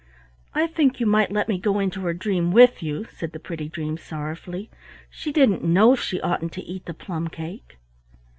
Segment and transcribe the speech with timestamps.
[0.55, 3.69] "I think you might let me go into her dream with you," said the pretty
[3.69, 4.67] dream, sorrowfully.
[5.11, 7.77] "She didn't know she oughtn't to eat the plum cake."